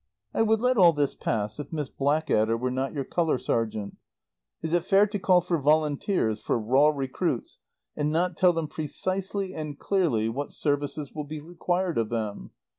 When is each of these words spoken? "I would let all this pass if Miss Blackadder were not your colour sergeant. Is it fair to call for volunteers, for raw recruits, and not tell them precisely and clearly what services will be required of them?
"I 0.33 0.41
would 0.41 0.59
let 0.61 0.77
all 0.79 0.93
this 0.93 1.13
pass 1.13 1.59
if 1.59 1.71
Miss 1.71 1.87
Blackadder 1.89 2.57
were 2.57 2.71
not 2.71 2.91
your 2.91 3.03
colour 3.03 3.37
sergeant. 3.37 3.97
Is 4.63 4.73
it 4.73 4.83
fair 4.85 5.05
to 5.05 5.19
call 5.19 5.41
for 5.41 5.59
volunteers, 5.59 6.39
for 6.41 6.57
raw 6.57 6.89
recruits, 6.89 7.59
and 7.95 8.11
not 8.11 8.35
tell 8.35 8.51
them 8.51 8.67
precisely 8.67 9.53
and 9.53 9.77
clearly 9.77 10.27
what 10.27 10.53
services 10.53 11.11
will 11.13 11.25
be 11.25 11.39
required 11.39 11.99
of 11.99 12.09
them? 12.09 12.49